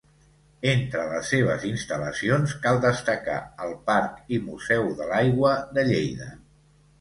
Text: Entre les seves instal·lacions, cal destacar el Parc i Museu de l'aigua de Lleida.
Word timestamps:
Entre 0.69 1.01
les 1.09 1.27
seves 1.33 1.65
instal·lacions, 1.71 2.55
cal 2.63 2.81
destacar 2.85 3.35
el 3.67 3.75
Parc 3.91 4.33
i 4.39 4.41
Museu 4.47 4.89
de 5.03 5.11
l'aigua 5.13 5.53
de 5.77 5.85
Lleida. 5.93 6.33